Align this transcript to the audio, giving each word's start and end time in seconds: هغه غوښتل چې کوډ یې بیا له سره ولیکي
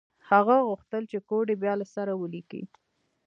هغه 0.29 0.55
غوښتل 0.67 1.03
چې 1.11 1.17
کوډ 1.27 1.47
یې 1.51 1.57
بیا 1.63 1.73
له 1.81 1.85
سره 1.95 2.11
ولیکي 2.21 2.61